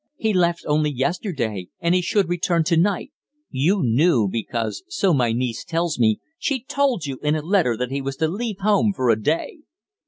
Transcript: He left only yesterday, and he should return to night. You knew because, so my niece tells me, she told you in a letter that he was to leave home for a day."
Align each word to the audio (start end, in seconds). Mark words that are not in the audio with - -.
He 0.17 0.33
left 0.33 0.63
only 0.65 0.89
yesterday, 0.89 1.67
and 1.79 1.93
he 1.93 2.01
should 2.01 2.27
return 2.27 2.63
to 2.63 2.75
night. 2.75 3.11
You 3.51 3.83
knew 3.83 4.27
because, 4.27 4.81
so 4.87 5.13
my 5.13 5.31
niece 5.31 5.63
tells 5.63 5.99
me, 5.99 6.19
she 6.39 6.63
told 6.63 7.05
you 7.05 7.19
in 7.21 7.35
a 7.35 7.43
letter 7.43 7.77
that 7.77 7.91
he 7.91 8.01
was 8.01 8.15
to 8.15 8.27
leave 8.27 8.57
home 8.61 8.93
for 8.95 9.11
a 9.11 9.21
day." 9.21 9.59